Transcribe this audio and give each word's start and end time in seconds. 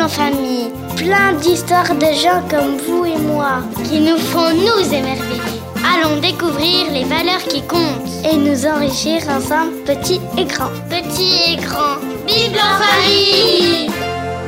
En 0.00 0.08
famille. 0.08 0.70
Plein 0.96 1.34
d'histoires 1.34 1.94
de 1.94 2.12
gens 2.20 2.42
comme 2.50 2.76
vous 2.78 3.04
et 3.04 3.16
moi 3.16 3.62
qui 3.84 4.00
nous 4.00 4.18
font 4.18 4.50
nous 4.52 4.92
émerveiller. 4.92 5.40
Allons 5.84 6.20
découvrir 6.20 6.90
les 6.90 7.04
valeurs 7.04 7.42
qui 7.44 7.62
comptent 7.62 8.24
et 8.24 8.36
nous 8.36 8.66
enrichir 8.66 9.22
ensemble, 9.28 9.72
petits 9.84 10.20
et 10.36 10.44
grands. 10.44 10.72
Petits 10.90 11.52
et 11.52 11.56
grands. 11.56 12.00
Bible 12.26 12.58
en 12.58 12.82
famille 12.82 13.86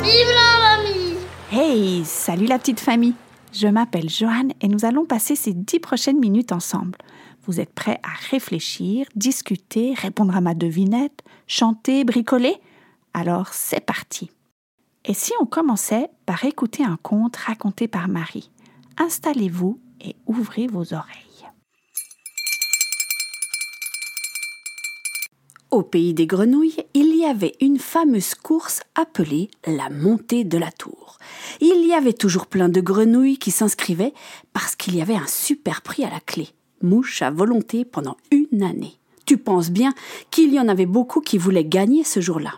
Bible 0.03 0.37
en 0.37 0.61
famille 0.67 1.17
Hey, 1.53 2.05
salut 2.05 2.47
la 2.47 2.59
petite 2.59 2.81
famille. 2.81 3.15
Je 3.53 3.69
m'appelle 3.69 4.11
Joanne 4.11 4.53
et 4.61 4.69
nous 4.69 4.85
allons 4.85 5.07
passer 5.07 5.37
ces 5.37 5.53
dix 5.53 5.79
prochaines 5.79 6.19
minutes 6.19 6.53
ensemble. 6.53 6.99
Vous 7.47 7.61
êtes 7.61 7.73
prêts 7.73 8.01
à 8.03 8.31
réfléchir, 8.31 9.07
discuter, 9.15 9.95
répondre 9.95 10.37
à 10.37 10.41
ma 10.41 10.55
devinette, 10.55 11.23
chanter, 11.47 12.05
bricoler? 12.05 12.57
Alors 13.15 13.49
c'est 13.53 13.81
parti. 13.81 14.31
Et 15.09 15.15
si 15.15 15.33
on 15.41 15.47
commençait 15.47 16.11
par 16.27 16.45
écouter 16.45 16.83
un 16.83 16.99
conte 17.01 17.37
raconté 17.37 17.87
par 17.87 18.09
Marie 18.09 18.51
Installez-vous 18.99 19.79
et 20.01 20.17
ouvrez 20.27 20.67
vos 20.67 20.95
oreilles. 20.95 21.23
Au 25.71 25.83
pays 25.83 26.15
des 26.15 26.27
grenouilles, 26.27 26.85
il 26.95 27.15
y 27.15 27.25
avait 27.25 27.55
une 27.61 27.79
fameuse 27.79 28.35
course 28.35 28.81
appelée 28.95 29.51
la 29.67 29.91
montée 29.91 30.45
de 30.45 30.59
la 30.59 30.73
tour. 30.73 31.19
Il 31.61 31.87
y 31.87 31.93
avait 31.93 32.13
toujours 32.13 32.47
plein 32.47 32.69
de 32.69 32.81
grenouilles 32.81 33.39
qui 33.39 33.51
s'inscrivaient 33.51 34.15
parce 34.53 34.75
qu'il 34.75 34.97
y 34.97 35.03
avait 35.03 35.15
un 35.15 35.27
super 35.27 35.83
prix 35.83 36.05
à 36.05 36.11
la 36.11 36.21
clé. 36.21 36.49
Mouche 36.83 37.23
à 37.23 37.31
volonté 37.31 37.85
pendant 37.85 38.17
une 38.31 38.63
année. 38.63 38.99
Tu 39.25 39.39
penses 39.39 39.71
bien 39.71 39.93
qu'il 40.31 40.53
y 40.53 40.59
en 40.59 40.69
avait 40.69 40.87
beaucoup 40.87 41.21
qui 41.21 41.39
voulaient 41.39 41.65
gagner 41.65 42.05
ce 42.05 42.21
jour-là. 42.21 42.55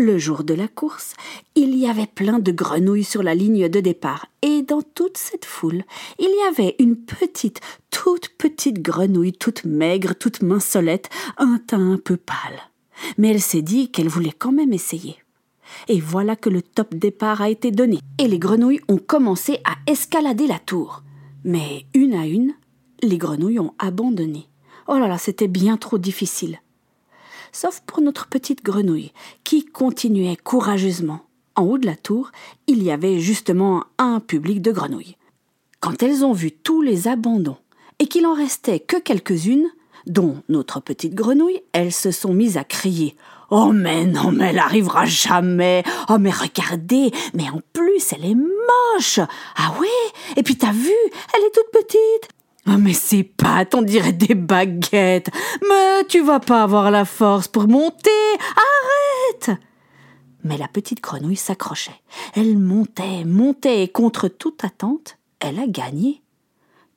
Le 0.00 0.16
jour 0.16 0.44
de 0.44 0.54
la 0.54 0.68
course, 0.68 1.14
il 1.56 1.76
y 1.76 1.88
avait 1.88 2.06
plein 2.06 2.38
de 2.38 2.52
grenouilles 2.52 3.02
sur 3.02 3.24
la 3.24 3.34
ligne 3.34 3.68
de 3.68 3.80
départ, 3.80 4.26
et 4.42 4.62
dans 4.62 4.80
toute 4.80 5.18
cette 5.18 5.44
foule, 5.44 5.82
il 6.20 6.28
y 6.28 6.48
avait 6.48 6.76
une 6.78 6.94
petite, 6.94 7.60
toute 7.90 8.28
petite 8.38 8.80
grenouille, 8.80 9.32
toute 9.32 9.64
maigre, 9.64 10.14
toute 10.14 10.40
mincelette, 10.40 11.10
un 11.36 11.58
teint 11.58 11.94
un 11.94 11.96
peu 11.96 12.16
pâle. 12.16 12.60
Mais 13.16 13.30
elle 13.30 13.40
s'est 13.40 13.60
dit 13.60 13.90
qu'elle 13.90 14.06
voulait 14.06 14.30
quand 14.30 14.52
même 14.52 14.72
essayer. 14.72 15.16
Et 15.88 15.98
voilà 15.98 16.36
que 16.36 16.48
le 16.48 16.62
top 16.62 16.94
départ 16.94 17.42
a 17.42 17.50
été 17.50 17.72
donné, 17.72 17.98
et 18.18 18.28
les 18.28 18.38
grenouilles 18.38 18.82
ont 18.86 18.98
commencé 18.98 19.58
à 19.64 19.90
escalader 19.90 20.46
la 20.46 20.60
tour. 20.60 21.02
Mais 21.42 21.86
une 21.92 22.14
à 22.14 22.24
une, 22.24 22.54
les 23.02 23.18
grenouilles 23.18 23.58
ont 23.58 23.74
abandonné. 23.80 24.46
Oh 24.86 24.96
là 24.96 25.08
là, 25.08 25.18
c'était 25.18 25.48
bien 25.48 25.76
trop 25.76 25.98
difficile 25.98 26.60
sauf 27.52 27.82
pour 27.86 28.00
notre 28.00 28.26
petite 28.26 28.64
grenouille, 28.64 29.12
qui 29.44 29.64
continuait 29.64 30.36
courageusement. 30.36 31.20
En 31.56 31.64
haut 31.64 31.78
de 31.78 31.86
la 31.86 31.96
tour, 31.96 32.30
il 32.66 32.82
y 32.82 32.90
avait 32.90 33.18
justement 33.18 33.84
un 33.98 34.20
public 34.20 34.62
de 34.62 34.72
grenouilles. 34.72 35.16
Quand 35.80 36.02
elles 36.02 36.24
ont 36.24 36.32
vu 36.32 36.52
tous 36.52 36.82
les 36.82 37.08
abandons 37.08 37.56
et 37.98 38.06
qu'il 38.06 38.26
en 38.26 38.34
restait 38.34 38.80
que 38.80 38.96
quelques-unes, 38.96 39.68
dont 40.06 40.42
notre 40.48 40.80
petite 40.80 41.14
grenouille, 41.14 41.60
elles 41.72 41.92
se 41.92 42.10
sont 42.10 42.32
mises 42.32 42.56
à 42.56 42.64
crier 42.64 43.16
Oh 43.50 43.72
mais 43.72 44.04
non, 44.04 44.30
mais 44.30 44.50
elle 44.50 44.58
arrivera 44.58 45.06
jamais. 45.06 45.82
Oh 46.10 46.18
mais 46.18 46.30
regardez, 46.30 47.10
mais 47.34 47.48
en 47.48 47.60
plus 47.72 48.12
elle 48.12 48.24
est 48.24 48.36
moche. 48.36 49.20
Ah 49.56 49.74
ouais 49.80 49.88
Et 50.36 50.42
puis 50.42 50.56
t'as 50.56 50.72
vu, 50.72 50.92
elle 51.34 51.44
est 51.44 51.54
toute 51.54 51.70
petite. 51.72 52.28
Oh, 52.70 52.76
mais 52.78 52.92
ces 52.92 53.22
pattes, 53.22 53.74
on 53.74 53.80
dirait 53.80 54.12
des 54.12 54.34
baguettes. 54.34 55.30
Mais 55.68 56.04
tu 56.06 56.20
vas 56.20 56.40
pas 56.40 56.62
avoir 56.62 56.90
la 56.90 57.06
force 57.06 57.48
pour 57.48 57.66
monter. 57.66 58.10
Arrête 58.40 59.58
Mais 60.44 60.58
la 60.58 60.68
petite 60.68 61.02
grenouille 61.02 61.36
s'accrochait. 61.36 62.02
Elle 62.34 62.58
montait, 62.58 63.24
montait, 63.24 63.84
et 63.84 63.88
contre 63.88 64.28
toute 64.28 64.64
attente, 64.64 65.16
elle 65.40 65.58
a 65.58 65.66
gagné. 65.66 66.22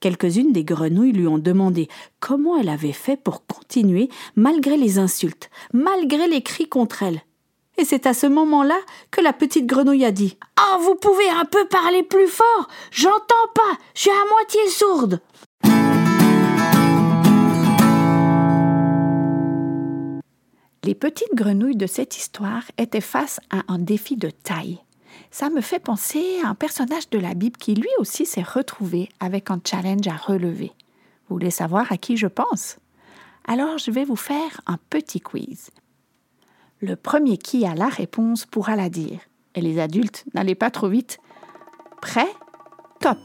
Quelques-unes 0.01 0.51
des 0.51 0.65
grenouilles 0.65 1.13
lui 1.13 1.27
ont 1.27 1.37
demandé 1.37 1.87
comment 2.19 2.57
elle 2.57 2.69
avait 2.69 2.91
fait 2.91 3.17
pour 3.17 3.45
continuer 3.45 4.09
malgré 4.35 4.75
les 4.75 4.99
insultes, 4.99 5.49
malgré 5.73 6.27
les 6.27 6.41
cris 6.41 6.67
contre 6.67 7.03
elle. 7.03 7.21
Et 7.77 7.85
c'est 7.85 8.07
à 8.07 8.13
ce 8.13 8.27
moment-là 8.27 8.77
que 9.09 9.21
la 9.21 9.31
petite 9.31 9.67
grenouille 9.67 10.05
a 10.05 10.11
dit 10.11 10.37
Ah, 10.57 10.77
vous 10.81 10.95
pouvez 10.95 11.29
un 11.29 11.45
peu 11.45 11.65
parler 11.67 12.03
plus 12.03 12.27
fort 12.27 12.67
J'entends 12.91 13.47
pas, 13.55 13.77
je 13.93 14.01
suis 14.01 14.09
à 14.09 14.29
moitié 14.29 14.67
sourde. 14.69 15.21
Les 20.83 20.95
petites 20.95 21.35
grenouilles 21.35 21.75
de 21.75 21.85
cette 21.85 22.17
histoire 22.17 22.63
étaient 22.79 23.01
face 23.01 23.39
à 23.51 23.61
un 23.67 23.77
défi 23.77 24.15
de 24.15 24.31
taille. 24.31 24.79
Ça 25.29 25.51
me 25.51 25.61
fait 25.61 25.79
penser 25.79 26.39
à 26.43 26.47
un 26.47 26.55
personnage 26.55 27.09
de 27.11 27.19
la 27.19 27.35
Bible 27.35 27.57
qui 27.57 27.75
lui 27.75 27.89
aussi 27.99 28.25
s'est 28.25 28.41
retrouvé 28.41 29.09
avec 29.19 29.51
un 29.51 29.61
challenge 29.63 30.07
à 30.07 30.15
relever. 30.15 30.71
Vous 31.29 31.35
voulez 31.35 31.51
savoir 31.51 31.91
à 31.91 31.97
qui 31.97 32.17
je 32.17 32.25
pense? 32.25 32.77
Alors 33.47 33.77
je 33.77 33.91
vais 33.91 34.05
vous 34.05 34.15
faire 34.15 34.61
un 34.65 34.77
petit 34.89 35.21
quiz. 35.21 35.69
Le 36.79 36.95
premier 36.95 37.37
qui 37.37 37.63
a 37.67 37.75
la 37.75 37.87
réponse 37.87 38.47
pourra 38.47 38.75
la 38.75 38.89
dire. 38.89 39.19
Et 39.53 39.61
les 39.61 39.79
adultes, 39.79 40.25
n'allez 40.33 40.55
pas 40.55 40.71
trop 40.71 40.87
vite. 40.87 41.19
Prêt? 42.01 42.27
Top 42.99 43.19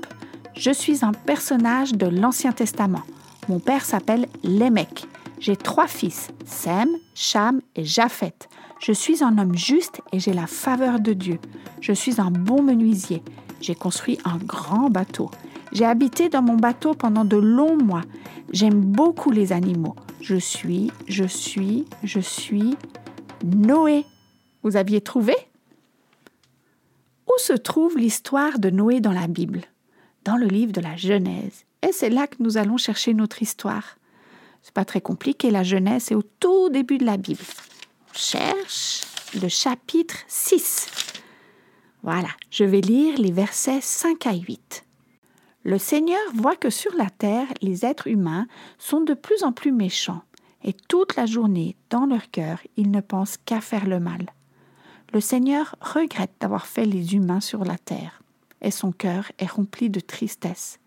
Je 0.54 0.72
suis 0.72 1.06
un 1.06 1.12
personnage 1.12 1.92
de 1.92 2.06
l'Ancien 2.06 2.52
Testament. 2.52 3.02
Mon 3.48 3.60
père 3.60 3.84
s'appelle 3.84 4.26
Lémec. 4.42 5.06
J'ai 5.38 5.56
trois 5.56 5.86
fils, 5.86 6.28
Sem, 6.44 6.88
Cham 7.14 7.60
et 7.74 7.84
Japheth. 7.84 8.48
Je 8.80 8.92
suis 8.92 9.22
un 9.22 9.38
homme 9.38 9.56
juste 9.56 10.00
et 10.12 10.20
j'ai 10.20 10.32
la 10.32 10.46
faveur 10.46 10.98
de 11.00 11.12
Dieu. 11.12 11.38
Je 11.80 11.92
suis 11.92 12.20
un 12.20 12.30
bon 12.30 12.62
menuisier. 12.62 13.22
J'ai 13.60 13.74
construit 13.74 14.18
un 14.24 14.38
grand 14.38 14.90
bateau. 14.90 15.30
J'ai 15.72 15.84
habité 15.84 16.28
dans 16.28 16.42
mon 16.42 16.56
bateau 16.56 16.94
pendant 16.94 17.24
de 17.24 17.36
longs 17.36 17.76
mois. 17.76 18.02
J'aime 18.52 18.80
beaucoup 18.80 19.30
les 19.30 19.52
animaux. 19.52 19.96
Je 20.20 20.36
suis, 20.36 20.90
je 21.06 21.24
suis, 21.24 21.84
je 22.02 22.20
suis 22.20 22.76
Noé. 23.44 24.04
Vous 24.62 24.76
aviez 24.76 25.00
trouvé? 25.00 25.34
Où 27.26 27.32
se 27.38 27.52
trouve 27.52 27.98
l'histoire 27.98 28.58
de 28.58 28.70
Noé 28.70 29.00
dans 29.00 29.12
la 29.12 29.26
Bible? 29.26 29.62
Dans 30.24 30.36
le 30.36 30.46
livre 30.46 30.72
de 30.72 30.80
la 30.80 30.96
Genèse. 30.96 31.64
Et 31.82 31.92
c'est 31.92 32.10
là 32.10 32.26
que 32.26 32.36
nous 32.40 32.56
allons 32.56 32.78
chercher 32.78 33.14
notre 33.14 33.42
histoire. 33.42 33.96
C'est 34.66 34.74
pas 34.74 34.84
très 34.84 35.00
compliqué, 35.00 35.52
la 35.52 35.62
Genèse 35.62 36.10
est 36.10 36.16
au 36.16 36.24
tout 36.40 36.70
début 36.70 36.98
de 36.98 37.04
la 37.04 37.18
Bible. 37.18 37.44
On 38.10 38.18
cherche 38.18 39.02
le 39.40 39.48
chapitre 39.48 40.16
6. 40.26 40.88
Voilà, 42.02 42.30
je 42.50 42.64
vais 42.64 42.80
lire 42.80 43.16
les 43.16 43.30
versets 43.30 43.80
5 43.80 44.26
à 44.26 44.34
8. 44.34 44.84
Le 45.62 45.78
Seigneur 45.78 46.18
voit 46.34 46.56
que 46.56 46.70
sur 46.70 46.92
la 46.96 47.08
terre, 47.10 47.46
les 47.62 47.86
êtres 47.86 48.08
humains 48.08 48.48
sont 48.76 49.02
de 49.02 49.14
plus 49.14 49.44
en 49.44 49.52
plus 49.52 49.70
méchants, 49.70 50.24
et 50.64 50.72
toute 50.72 51.14
la 51.14 51.26
journée, 51.26 51.76
dans 51.88 52.06
leur 52.06 52.28
cœur, 52.32 52.58
ils 52.76 52.90
ne 52.90 53.00
pensent 53.00 53.36
qu'à 53.36 53.60
faire 53.60 53.86
le 53.86 54.00
mal. 54.00 54.32
Le 55.12 55.20
Seigneur 55.20 55.76
regrette 55.80 56.34
d'avoir 56.40 56.66
fait 56.66 56.86
les 56.86 57.14
humains 57.14 57.40
sur 57.40 57.64
la 57.64 57.78
terre, 57.78 58.20
et 58.62 58.72
son 58.72 58.90
cœur 58.90 59.30
est 59.38 59.46
rempli 59.46 59.90
de 59.90 60.00
tristesse. 60.00 60.80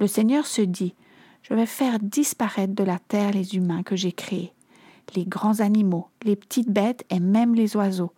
Le 0.00 0.08
Seigneur 0.08 0.44
se 0.44 0.62
dit, 0.62 0.96
je 1.48 1.54
vais 1.54 1.66
faire 1.66 2.00
disparaître 2.00 2.74
de 2.74 2.82
la 2.82 2.98
terre 2.98 3.30
les 3.30 3.54
humains 3.54 3.84
que 3.84 3.94
j'ai 3.94 4.10
créés, 4.10 4.52
les 5.14 5.24
grands 5.24 5.60
animaux, 5.60 6.08
les 6.24 6.34
petites 6.34 6.70
bêtes 6.70 7.04
et 7.08 7.20
même 7.20 7.54
les 7.54 7.76
oiseaux. 7.76 8.12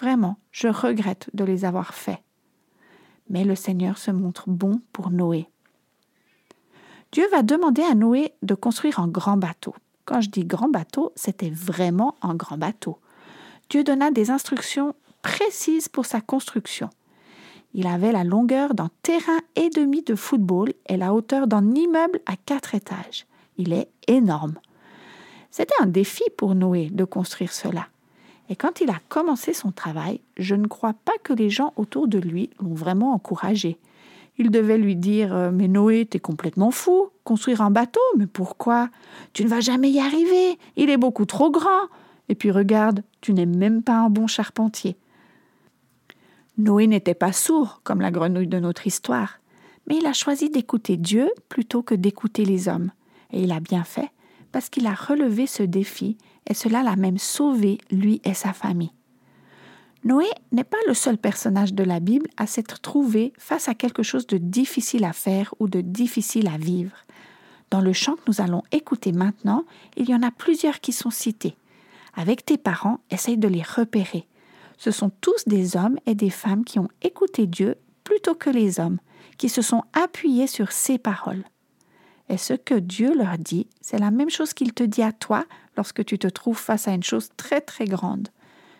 Vraiment, 0.00 0.36
je 0.50 0.66
regrette 0.66 1.30
de 1.32 1.44
les 1.44 1.64
avoir 1.64 1.94
faits. 1.94 2.18
Mais 3.30 3.44
le 3.44 3.54
Seigneur 3.54 3.98
se 3.98 4.10
montre 4.10 4.48
bon 4.48 4.80
pour 4.92 5.10
Noé. 5.10 5.48
Dieu 7.12 7.24
va 7.30 7.44
demander 7.44 7.82
à 7.82 7.94
Noé 7.94 8.32
de 8.42 8.54
construire 8.54 8.98
un 8.98 9.06
grand 9.06 9.36
bateau. 9.36 9.76
Quand 10.04 10.20
je 10.20 10.30
dis 10.30 10.44
grand 10.44 10.68
bateau, 10.68 11.12
c'était 11.14 11.50
vraiment 11.50 12.16
un 12.20 12.34
grand 12.34 12.58
bateau. 12.58 12.98
Dieu 13.70 13.84
donna 13.84 14.10
des 14.10 14.32
instructions 14.32 14.96
précises 15.22 15.86
pour 15.86 16.04
sa 16.04 16.20
construction. 16.20 16.90
Il 17.74 17.86
avait 17.86 18.12
la 18.12 18.24
longueur 18.24 18.74
d'un 18.74 18.90
terrain 19.02 19.40
et 19.56 19.70
demi 19.70 20.02
de 20.02 20.14
football 20.14 20.72
et 20.88 20.96
la 20.96 21.14
hauteur 21.14 21.46
d'un 21.46 21.74
immeuble 21.74 22.20
à 22.26 22.36
quatre 22.36 22.74
étages. 22.74 23.26
Il 23.56 23.72
est 23.72 23.88
énorme. 24.08 24.54
C'était 25.50 25.74
un 25.80 25.86
défi 25.86 26.24
pour 26.36 26.54
Noé 26.54 26.90
de 26.90 27.04
construire 27.04 27.52
cela. 27.52 27.86
Et 28.48 28.56
quand 28.56 28.80
il 28.80 28.90
a 28.90 28.98
commencé 29.08 29.54
son 29.54 29.70
travail, 29.70 30.20
je 30.36 30.54
ne 30.54 30.66
crois 30.66 30.92
pas 30.92 31.12
que 31.22 31.32
les 31.32 31.48
gens 31.48 31.72
autour 31.76 32.08
de 32.08 32.18
lui 32.18 32.50
l'ont 32.60 32.74
vraiment 32.74 33.14
encouragé. 33.14 33.78
Ils 34.38 34.50
devaient 34.50 34.78
lui 34.78 34.96
dire 34.96 35.34
euh, 35.34 35.50
Mais 35.50 35.68
Noé, 35.68 36.06
t'es 36.06 36.18
complètement 36.18 36.70
fou. 36.70 37.08
Construire 37.24 37.60
un 37.60 37.70
bateau, 37.70 38.00
mais 38.16 38.26
pourquoi? 38.26 38.88
Tu 39.32 39.44
ne 39.44 39.48
vas 39.48 39.60
jamais 39.60 39.90
y 39.90 40.00
arriver. 40.00 40.58
Il 40.76 40.90
est 40.90 40.96
beaucoup 40.96 41.26
trop 41.26 41.50
grand. 41.50 41.88
Et 42.28 42.34
puis 42.34 42.50
regarde, 42.50 43.02
tu 43.20 43.34
n'es 43.34 43.46
même 43.46 43.82
pas 43.82 43.96
un 43.96 44.10
bon 44.10 44.26
charpentier. 44.26 44.96
Noé 46.58 46.86
n'était 46.86 47.14
pas 47.14 47.32
sourd 47.32 47.80
comme 47.82 48.00
la 48.00 48.10
grenouille 48.10 48.46
de 48.46 48.58
notre 48.58 48.86
histoire, 48.86 49.40
mais 49.86 49.96
il 49.96 50.06
a 50.06 50.12
choisi 50.12 50.50
d'écouter 50.50 50.96
Dieu 50.96 51.30
plutôt 51.48 51.82
que 51.82 51.94
d'écouter 51.94 52.44
les 52.44 52.68
hommes. 52.68 52.92
Et 53.32 53.42
il 53.42 53.52
a 53.52 53.60
bien 53.60 53.84
fait, 53.84 54.10
parce 54.52 54.68
qu'il 54.68 54.86
a 54.86 54.94
relevé 54.94 55.46
ce 55.46 55.62
défi, 55.62 56.18
et 56.48 56.54
cela 56.54 56.82
l'a 56.82 56.96
même 56.96 57.18
sauvé, 57.18 57.78
lui 57.90 58.20
et 58.24 58.34
sa 58.34 58.52
famille. 58.52 58.92
Noé 60.04 60.26
n'est 60.50 60.64
pas 60.64 60.78
le 60.88 60.94
seul 60.94 61.16
personnage 61.16 61.74
de 61.74 61.84
la 61.84 62.00
Bible 62.00 62.28
à 62.36 62.46
s'être 62.46 62.80
trouvé 62.80 63.32
face 63.38 63.68
à 63.68 63.74
quelque 63.74 64.02
chose 64.02 64.26
de 64.26 64.36
difficile 64.36 65.04
à 65.04 65.12
faire 65.12 65.54
ou 65.60 65.68
de 65.68 65.80
difficile 65.80 66.48
à 66.48 66.58
vivre. 66.58 66.96
Dans 67.70 67.80
le 67.80 67.92
chant 67.92 68.16
que 68.16 68.22
nous 68.26 68.40
allons 68.40 68.62
écouter 68.72 69.12
maintenant, 69.12 69.64
il 69.96 70.10
y 70.10 70.14
en 70.14 70.22
a 70.22 70.30
plusieurs 70.30 70.80
qui 70.80 70.92
sont 70.92 71.10
cités. 71.10 71.56
Avec 72.14 72.44
tes 72.44 72.58
parents, 72.58 72.98
essaye 73.10 73.38
de 73.38 73.48
les 73.48 73.62
repérer. 73.62 74.26
Ce 74.82 74.90
sont 74.90 75.12
tous 75.20 75.44
des 75.46 75.76
hommes 75.76 75.96
et 76.06 76.16
des 76.16 76.28
femmes 76.28 76.64
qui 76.64 76.80
ont 76.80 76.88
écouté 77.02 77.46
Dieu 77.46 77.76
plutôt 78.02 78.34
que 78.34 78.50
les 78.50 78.80
hommes, 78.80 78.98
qui 79.38 79.48
se 79.48 79.62
sont 79.62 79.84
appuyés 79.92 80.48
sur 80.48 80.72
ses 80.72 80.98
paroles. 80.98 81.44
Et 82.28 82.36
ce 82.36 82.54
que 82.54 82.74
Dieu 82.74 83.14
leur 83.16 83.38
dit, 83.38 83.68
c'est 83.80 84.00
la 84.00 84.10
même 84.10 84.28
chose 84.28 84.54
qu'il 84.54 84.72
te 84.72 84.82
dit 84.82 85.04
à 85.04 85.12
toi 85.12 85.44
lorsque 85.76 86.04
tu 86.04 86.18
te 86.18 86.26
trouves 86.26 86.58
face 86.58 86.88
à 86.88 86.94
une 86.94 87.04
chose 87.04 87.28
très 87.36 87.60
très 87.60 87.84
grande. 87.84 88.30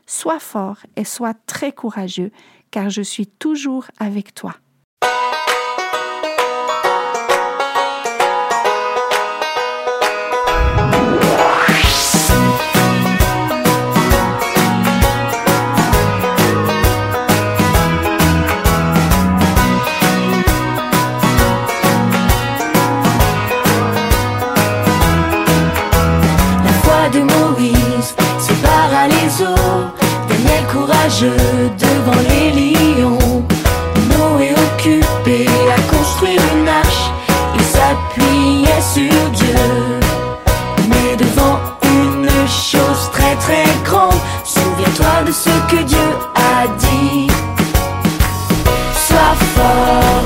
Sois 0.05 0.41
fort 0.41 0.79
et 0.97 1.05
sois 1.05 1.35
très 1.47 1.71
courageux, 1.71 2.33
car 2.73 2.91
je 2.91 3.03
suis 3.03 3.29
toujours 3.29 3.87
avec 4.01 4.35
toi. 4.35 4.57
S'appuyait 37.93 38.81
sur 38.81 39.31
Dieu. 39.31 40.01
Mais 40.89 41.17
devant 41.17 41.59
une 41.83 42.29
chose 42.49 43.11
très 43.13 43.35
très 43.37 43.65
grande, 43.85 44.21
souviens-toi 44.45 45.25
de 45.27 45.33
ce 45.33 45.51
que 45.71 45.83
Dieu 45.83 46.09
a 46.35 46.67
dit. 46.79 47.27
Sois 49.07 49.37
fort, 49.55 50.25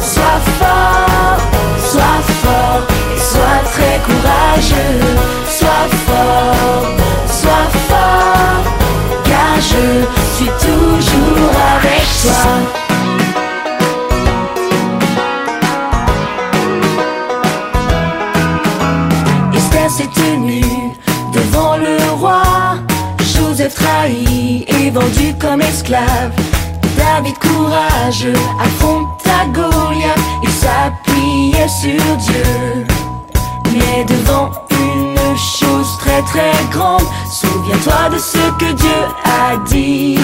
sois 0.00 0.40
fort, 0.58 1.40
sois 1.90 2.20
fort 2.42 2.82
et 3.14 3.20
sois 3.20 3.60
très 3.72 4.00
courageux. 4.06 5.35
Vendu 25.16 25.34
comme 25.38 25.60
esclave. 25.60 26.32
David 26.96 27.38
courageux 27.38 28.34
affronta 28.60 29.46
Goliath. 29.52 30.18
Il 30.42 30.50
s'appuyait 30.50 31.68
sur 31.68 32.16
Dieu. 32.16 32.86
Mais 33.72 34.04
devant 34.04 34.50
une 34.70 35.36
chose 35.36 35.98
très 35.98 36.22
très 36.22 36.52
grande, 36.70 37.06
souviens-toi 37.30 38.10
de 38.10 38.18
ce 38.18 38.38
que 38.58 38.72
Dieu 38.72 39.00
a 39.24 39.56
dit. 39.68 40.18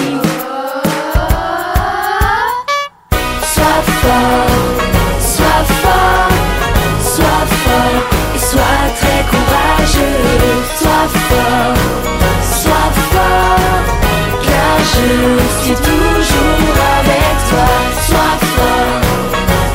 Je 15.13 15.63
suis 15.63 15.75
toujours 15.75 16.77
avec 16.99 17.33
toi. 17.49 17.69
Sois 18.07 18.37
fort, 18.55 19.01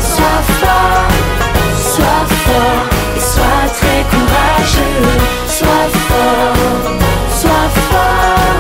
sois 0.00 0.42
fort, 0.60 1.10
sois 1.94 2.24
fort 2.44 2.98
sois 3.20 3.64
très 3.78 4.00
courageux. 4.12 5.04
Sois 5.46 5.88
fort, 6.06 6.56
sois 7.40 7.68
fort, 7.88 8.58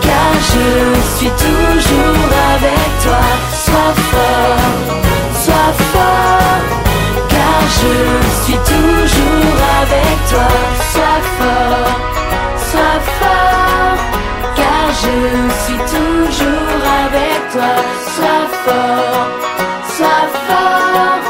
car 0.00 0.32
je 0.52 0.68
suis 1.16 1.32
toujours 1.44 2.30
avec 2.54 2.88
toi. 3.04 3.24
Sois 3.64 3.94
fort, 4.10 4.60
sois 5.44 5.72
fort, 5.92 6.62
car 7.28 7.60
je 7.78 7.94
suis 8.44 8.58
toujours 8.72 9.58
avec 9.82 10.16
toi. 10.30 10.63
Je 15.04 15.50
suis 15.64 15.82
toujours 15.96 16.82
avec 17.04 17.38
toi. 17.52 17.72
Sois 18.14 18.46
fort, 18.64 19.28
sois 19.96 20.26
fort, 20.46 21.22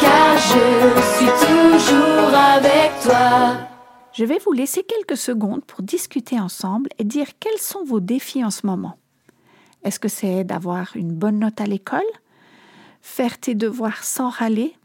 car 0.00 0.30
je 0.50 0.66
suis 1.14 1.32
toujours 1.46 2.34
avec 2.34 2.90
toi. 3.02 3.68
Je 4.12 4.24
vais 4.24 4.38
vous 4.38 4.52
laisser 4.52 4.84
quelques 4.84 5.16
secondes 5.16 5.64
pour 5.64 5.82
discuter 5.82 6.38
ensemble 6.38 6.90
et 6.98 7.04
dire 7.04 7.26
quels 7.40 7.58
sont 7.58 7.84
vos 7.84 8.00
défis 8.00 8.44
en 8.44 8.50
ce 8.50 8.66
moment. 8.66 8.96
Est-ce 9.82 10.00
que 10.00 10.08
c'est 10.08 10.44
d'avoir 10.44 10.92
une 10.94 11.12
bonne 11.12 11.40
note 11.40 11.60
à 11.60 11.66
l'école, 11.66 12.00
faire 13.02 13.38
tes 13.38 13.54
devoirs 13.54 14.04
sans 14.04 14.30
râler, 14.30 14.76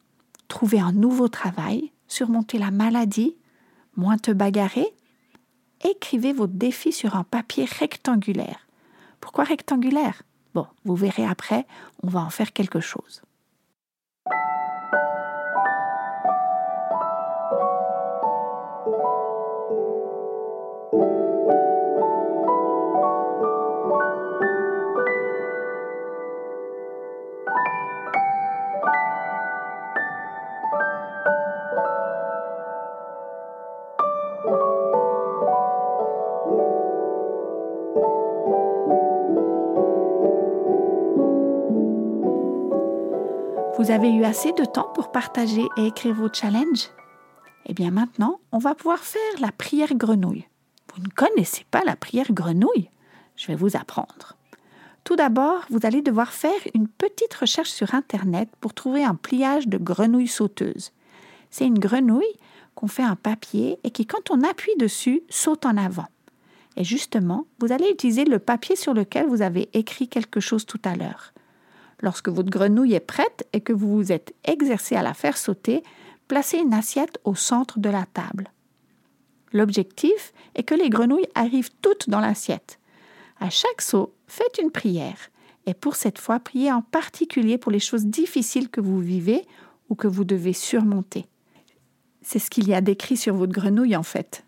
trouver 0.48 0.80
un 0.80 0.92
nouveau 0.92 1.28
travail, 1.28 1.92
surmonter 2.08 2.58
la 2.58 2.72
maladie, 2.72 3.38
moins 3.96 4.18
te 4.18 4.32
bagarrer 4.32 4.88
Écrivez 5.88 6.34
vos 6.34 6.48
défis 6.48 6.92
sur 6.92 7.16
un 7.16 7.24
papier 7.24 7.66
rectangulaire. 7.66 8.68
Pourquoi 9.22 9.46
rectangulaire? 9.46 10.24
Bon, 10.54 10.68
vous 10.84 10.96
verrez 10.96 11.26
après, 11.26 11.66
on 12.04 12.10
va 12.10 12.22
en 12.22 12.30
faire 12.30 12.54
quelque 12.54 12.80
chose. 12.80 13.22
Vous 43.80 43.92
avez 43.92 44.12
eu 44.12 44.26
assez 44.26 44.52
de 44.52 44.66
temps 44.66 44.92
pour 44.94 45.10
partager 45.10 45.66
et 45.78 45.86
écrire 45.86 46.14
vos 46.14 46.28
challenges? 46.28 46.90
Eh 47.66 47.74
bien 47.74 47.92
maintenant, 47.92 48.42
on 48.52 48.58
va 48.58 48.76
pouvoir 48.76 49.00
faire 49.00 49.40
la 49.40 49.54
prière 49.54 49.96
grenouille. 49.96 50.46
Vous 50.94 51.02
ne 51.02 51.08
connaissez 51.08 51.66
pas 51.72 51.86
la 51.86 51.96
prière 51.96 52.30
grenouille? 52.34 52.90
Je 53.38 53.48
vais 53.48 53.56
vous 53.56 53.78
apprendre. 53.78 54.36
Tout 55.06 55.16
d'abord, 55.16 55.62
vous 55.70 55.80
allez 55.84 56.02
devoir 56.02 56.34
faire 56.34 56.60
une 56.74 56.90
petite 56.90 57.34
recherche 57.34 57.70
sur 57.70 57.96
Internet 57.96 58.50
pour 58.60 58.74
trouver 58.74 59.06
un 59.06 59.16
pliage 59.16 59.70
de 59.70 59.78
grenouille 59.78 60.28
sauteuse. 60.28 60.92
C'est 61.50 61.66
une 61.66 61.80
grenouille 61.80 62.36
qu'on 62.76 62.88
fait 62.88 63.06
en 63.06 63.16
papier 63.16 63.80
et 63.86 63.92
qui, 63.92 64.06
quand 64.06 64.30
on 64.30 64.44
appuie 64.44 64.76
dessus, 64.78 65.22
saute 65.30 65.66
en 65.66 65.78
avant. 65.78 66.08
Et 66.76 66.84
justement, 66.84 67.46
vous 67.60 67.72
allez 67.72 67.90
utiliser 67.90 68.26
le 68.26 68.40
papier 68.40 68.76
sur 68.76 68.94
lequel 68.94 69.28
vous 69.28 69.42
avez 69.42 69.70
écrit 69.72 70.10
quelque 70.10 70.42
chose 70.42 70.66
tout 70.66 70.82
à 70.84 70.98
l'heure. 70.98 71.32
Lorsque 72.02 72.30
votre 72.30 72.50
grenouille 72.50 72.94
est 72.94 73.00
prête 73.00 73.48
et 73.54 73.62
que 73.62 73.74
vous 73.74 73.96
vous 73.96 74.12
êtes 74.12 74.34
exercé 74.46 74.96
à 74.96 75.04
la 75.04 75.14
faire 75.14 75.38
sauter, 75.38 75.84
placez 76.28 76.58
une 76.58 76.74
assiette 76.74 77.20
au 77.24 77.36
centre 77.36 77.80
de 77.80 77.90
la 77.90 78.06
table. 78.06 78.52
L'objectif 79.52 80.34
est 80.56 80.64
que 80.64 80.76
les 80.76 80.90
grenouilles 80.90 81.28
arrivent 81.36 81.72
toutes 81.82 82.10
dans 82.10 82.20
l'assiette. 82.20 82.80
À 83.40 83.50
chaque 83.50 83.82
saut, 83.82 84.14
faites 84.28 84.60
une 84.62 84.72
prière. 84.72 85.18
Et 85.66 85.74
pour 85.74 85.96
cette 85.96 86.20
fois, 86.20 86.40
priez 86.40 86.72
en 86.72 86.82
particulier 86.82 87.58
pour 87.58 87.72
les 87.72 87.80
choses 87.80 88.06
difficiles 88.06 88.70
que 88.70 88.82
vous 88.82 89.00
vivez 89.00 89.46
ou 89.90 89.96
que 89.96 90.08
vous 90.08 90.24
devez 90.24 90.54
surmonter. 90.54 91.26
C'est 92.22 92.40
ce 92.40 92.50
qu'il 92.50 92.68
y 92.68 92.74
a 92.74 92.82
décrit 92.82 93.18
sur 93.18 93.36
votre 93.36 93.52
grenouille 93.52 93.96
en 93.96 94.04
fait. 94.04 94.44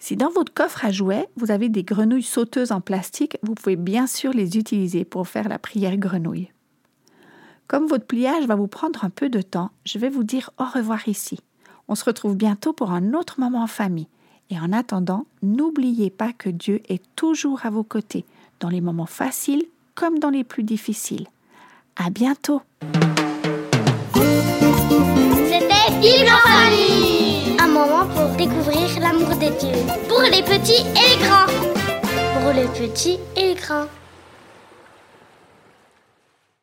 Si 0.00 0.16
dans 0.16 0.30
votre 0.30 0.52
coffre 0.52 0.86
à 0.86 0.90
jouets, 0.90 1.28
vous 1.36 1.50
avez 1.50 1.68
des 1.68 1.84
grenouilles 1.84 2.22
sauteuses 2.22 2.72
en 2.72 2.80
plastique, 2.80 3.36
vous 3.42 3.54
pouvez 3.54 3.76
bien 3.76 4.06
sûr 4.06 4.32
les 4.32 4.56
utiliser 4.56 5.04
pour 5.04 5.28
faire 5.28 5.46
la 5.48 5.58
prière 5.58 5.98
grenouille. 5.98 6.50
Comme 7.68 7.86
votre 7.86 8.06
pliage 8.06 8.46
va 8.46 8.56
vous 8.56 8.66
prendre 8.66 9.04
un 9.04 9.10
peu 9.10 9.28
de 9.28 9.42
temps, 9.42 9.70
je 9.84 9.98
vais 9.98 10.08
vous 10.08 10.24
dire 10.24 10.50
au 10.58 10.64
revoir 10.64 11.06
ici. 11.06 11.38
On 11.86 11.94
se 11.94 12.04
retrouve 12.04 12.34
bientôt 12.34 12.72
pour 12.72 12.92
un 12.92 13.12
autre 13.12 13.38
moment 13.38 13.62
en 13.62 13.66
famille. 13.66 14.08
Et 14.48 14.58
en 14.58 14.72
attendant, 14.72 15.26
n'oubliez 15.42 16.10
pas 16.10 16.32
que 16.32 16.48
Dieu 16.48 16.80
est 16.88 17.02
toujours 17.14 17.66
à 17.66 17.70
vos 17.70 17.84
côtés, 17.84 18.24
dans 18.58 18.70
les 18.70 18.80
moments 18.80 19.06
faciles 19.06 19.64
comme 19.94 20.18
dans 20.18 20.30
les 20.30 20.44
plus 20.44 20.64
difficiles. 20.64 21.28
À 21.94 22.08
bientôt! 22.08 22.62
Pour 30.08 30.22
les 30.22 30.42
petits 30.42 30.84
et 30.94 31.18
les 31.18 31.24
grands. 31.26 31.46
Pour 32.40 32.52
les 32.52 32.68
petits 32.68 33.18
et 33.36 33.48
les 33.48 33.54
grands. 33.54 33.86